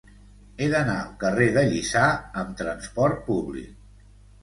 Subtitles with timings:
[0.63, 2.03] He d'anar al carrer de Lliçà
[2.45, 4.05] amb trasport públic.